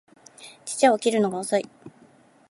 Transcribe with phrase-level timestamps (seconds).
[0.65, 1.69] 父は起きるのが遅い